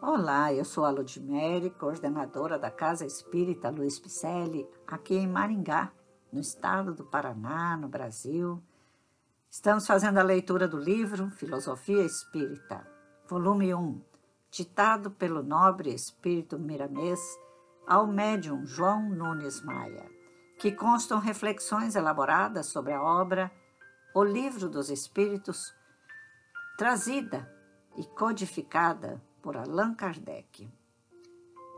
[0.00, 5.90] Olá, eu sou a Ludmere, coordenadora da Casa Espírita Luiz Picelli, aqui em Maringá,
[6.32, 8.62] no estado do Paraná, no Brasil.
[9.50, 12.86] Estamos fazendo a leitura do livro Filosofia Espírita,
[13.26, 14.00] volume 1,
[14.52, 17.18] ditado pelo nobre espírito miramês
[17.84, 20.08] ao médium João Nunes Maia,
[20.60, 23.50] que constam reflexões elaboradas sobre a obra
[24.14, 25.74] O Livro dos Espíritos,
[26.76, 27.52] trazida
[27.96, 30.70] e codificada por Allan Kardec.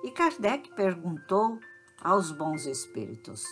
[0.03, 1.61] E Kardec perguntou
[2.03, 3.45] aos bons espíritos: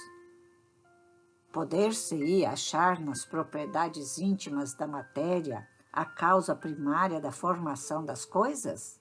[1.52, 9.00] Poder-se-ia achar nas propriedades íntimas da matéria a causa primária da formação das coisas?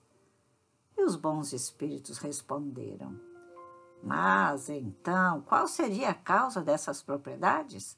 [0.96, 3.20] E os bons espíritos responderam:
[4.04, 7.98] Mas então, qual seria a causa dessas propriedades?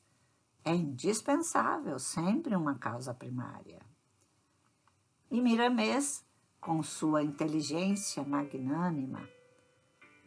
[0.63, 3.81] É indispensável sempre uma causa primária.
[5.29, 6.25] E Miramês,
[6.59, 9.27] com sua inteligência magnânima,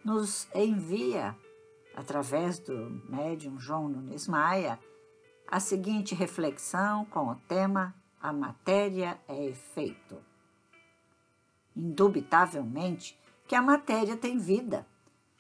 [0.05, 1.37] nos envia,
[1.95, 4.79] através do médium João Nunes Maia,
[5.47, 10.19] a seguinte reflexão com o tema A matéria é efeito.
[11.77, 14.87] Indubitavelmente que a matéria tem vida.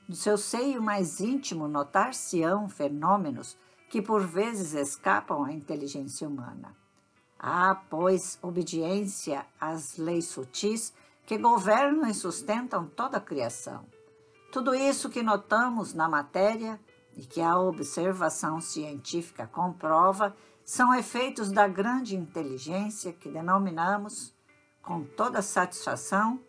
[0.08, 3.56] No seu seio mais íntimo notar-se-ão fenômenos
[3.88, 6.76] que por vezes escapam à inteligência humana.
[7.44, 10.94] Há, pois, obediência às leis sutis
[11.26, 13.84] que governam e sustentam toda a criação.
[14.52, 16.78] Tudo isso que notamos na matéria
[17.16, 24.32] e que a observação científica comprova são efeitos da grande inteligência que denominamos,
[24.80, 26.40] com toda satisfação,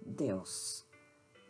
[0.00, 0.86] Deus.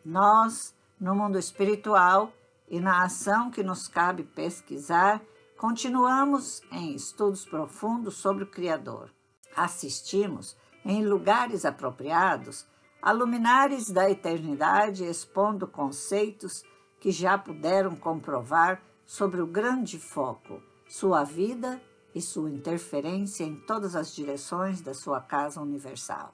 [0.03, 2.33] Nós, no mundo espiritual
[2.67, 5.21] e na ação que nos cabe pesquisar,
[5.59, 9.13] Continuamos em estudos profundos sobre o Criador.
[9.53, 12.65] Assistimos, em lugares apropriados,
[13.01, 16.63] a luminares da eternidade expondo conceitos
[16.97, 21.81] que já puderam comprovar sobre o grande foco, sua vida
[22.15, 26.33] e sua interferência em todas as direções da sua casa universal.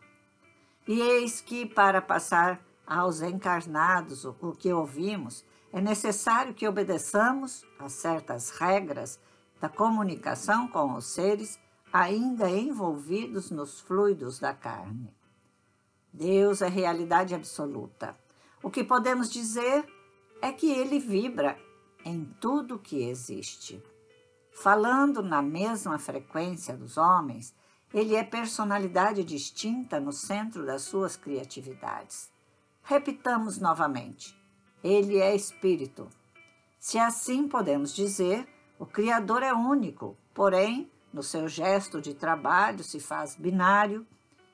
[0.87, 7.89] E eis que, para passar aos encarnados o que ouvimos, é necessário que obedeçamos a
[7.89, 9.19] certas regras
[9.59, 11.59] da comunicação com os seres
[11.91, 15.13] ainda envolvidos nos fluidos da carne.
[16.13, 18.17] Deus é realidade absoluta.
[18.61, 19.85] O que podemos dizer
[20.41, 21.57] é que ele vibra
[22.05, 23.83] em tudo que existe.
[24.53, 27.53] Falando na mesma frequência dos homens,
[27.93, 32.31] ele é personalidade distinta no centro das suas criatividades.
[32.87, 34.39] Repitamos novamente:
[34.83, 36.07] ele é espírito.
[36.79, 38.47] Se assim podemos dizer,
[38.77, 44.05] o Criador é único, porém, no seu gesto de trabalho se faz binário,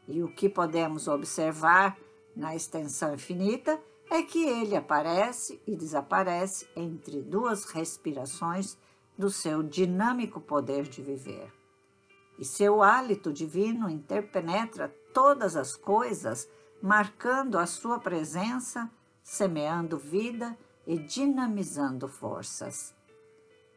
[0.07, 1.97] e o que podemos observar
[2.33, 3.77] na extensão infinita
[4.09, 8.77] é que ele aparece e desaparece entre duas respirações
[9.17, 11.51] do seu dinâmico poder de viver.
[12.39, 16.47] E seu hálito divino interpenetra todas as coisas,
[16.81, 18.89] marcando a sua presença
[19.23, 22.93] semeando vida e dinamizando forças.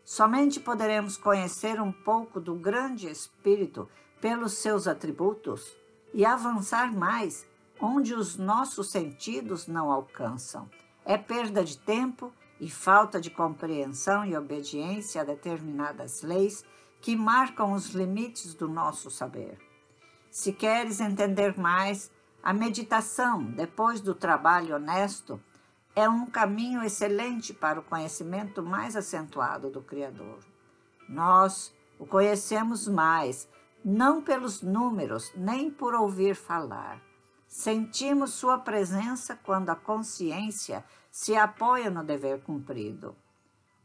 [0.05, 3.89] Somente poderemos conhecer um pouco do grande Espírito
[4.21, 5.77] pelos seus atributos
[6.13, 7.47] e avançar mais
[7.81, 10.69] onde os nossos sentidos não alcançam.
[11.05, 16.65] É perda de tempo e falta de compreensão e obediência a determinadas leis
[17.01, 19.59] que marcam os limites do nosso saber.
[20.31, 22.11] Se queres entender mais,
[22.45, 25.41] a meditação, depois do trabalho honesto,
[25.97, 30.41] é um caminho excelente para o conhecimento mais acentuado do Criador.
[31.09, 33.49] Nós o conhecemos mais,
[33.83, 37.01] não pelos números, nem por ouvir falar.
[37.49, 43.17] Sentimos sua presença quando a consciência se apoia no dever cumprido.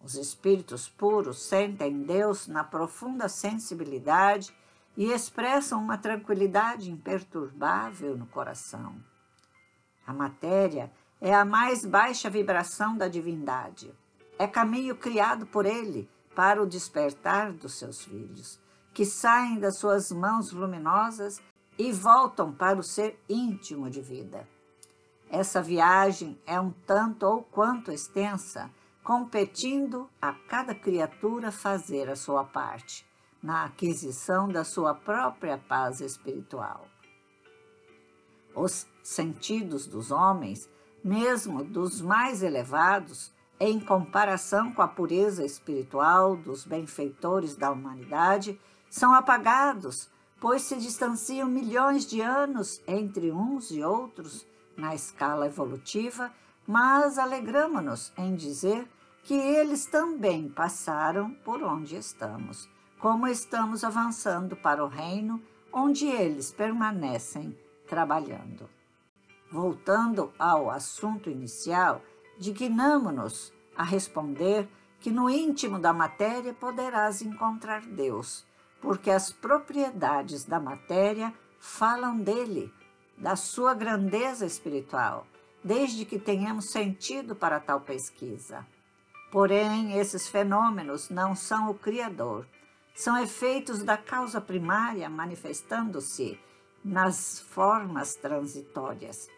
[0.03, 4.53] Os espíritos puros sentem Deus na profunda sensibilidade
[4.95, 8.95] e expressam uma tranquilidade imperturbável no coração.
[10.05, 10.91] A matéria
[11.21, 13.93] é a mais baixa vibração da divindade.
[14.37, 18.59] É caminho criado por ele para o despertar dos seus filhos,
[18.93, 21.41] que saem das suas mãos luminosas
[21.77, 24.47] e voltam para o ser íntimo de vida.
[25.29, 28.69] Essa viagem é um tanto ou quanto extensa,
[29.03, 33.08] competindo a cada criatura fazer a sua parte
[33.41, 36.87] na aquisição da sua própria paz espiritual.
[38.53, 40.69] Os sentidos dos homens,
[41.03, 48.59] mesmo dos mais elevados, em comparação com a pureza espiritual dos benfeitores da humanidade,
[48.89, 50.09] são apagados,
[50.39, 54.47] pois se distanciam milhões de anos entre uns e outros
[54.77, 56.31] na escala evolutiva,
[56.65, 58.87] mas alegramo-nos em dizer
[59.23, 62.69] que eles também passaram por onde estamos,
[62.99, 65.41] como estamos avançando para o reino
[65.71, 67.57] onde eles permanecem
[67.87, 68.69] trabalhando.
[69.49, 72.01] Voltando ao assunto inicial,
[72.37, 74.67] dignamo-nos a responder
[74.99, 78.45] que no íntimo da matéria poderás encontrar Deus,
[78.81, 82.71] porque as propriedades da matéria falam dele,
[83.17, 85.25] da sua grandeza espiritual,
[85.63, 88.65] desde que tenhamos sentido para tal pesquisa.
[89.31, 92.45] Porém, esses fenômenos não são o Criador,
[92.93, 96.39] são efeitos da causa primária manifestando-se
[96.83, 99.29] nas formas transitórias.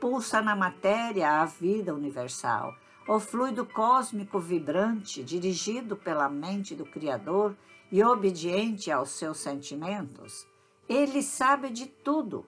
[0.00, 2.74] Pulsa na matéria a vida universal,
[3.08, 7.56] o fluido cósmico vibrante, dirigido pela mente do Criador
[7.90, 10.46] e obediente aos seus sentimentos.
[10.88, 12.46] Ele sabe de tudo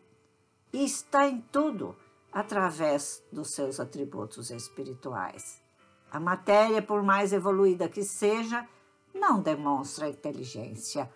[0.73, 1.97] e está em tudo
[2.33, 5.63] através dos seus atributos espirituais.
[6.11, 8.67] A matéria, por mais evoluída que seja,
[9.15, 11.11] não demonstra inteligência.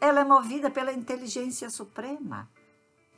[0.00, 2.48] Ela é movida pela inteligência suprema.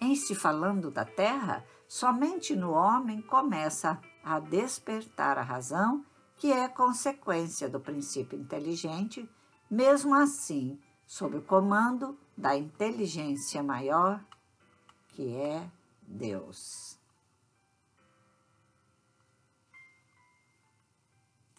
[0.01, 6.05] Em se falando da Terra, somente no homem começa a despertar a razão,
[6.37, 9.29] que é consequência do princípio inteligente,
[9.71, 14.25] mesmo assim, sob o comando da inteligência maior,
[15.11, 15.71] que é
[16.03, 16.99] Deus.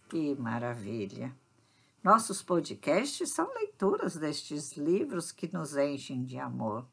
[0.09, 1.36] Que maravilha!
[2.04, 6.86] Nossos podcasts são leituras destes livros que nos enchem de amor,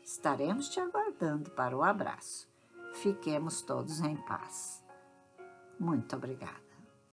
[0.08, 2.48] Estaremos te aguardando para o abraço.
[2.94, 4.82] Fiquemos todos em paz.
[5.78, 6.67] Muito obrigada.